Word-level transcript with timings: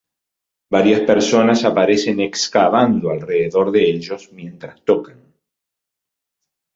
Varias 0.75 1.01
personas 1.01 1.63
aparecen 1.63 2.21
excavando 2.21 3.11
alrededor 3.11 3.69
de 3.71 3.87
ellos 3.87 4.31
mientras 4.33 4.81
tocan. 4.83 5.35